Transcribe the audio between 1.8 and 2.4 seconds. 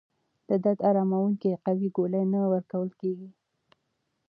ګولۍ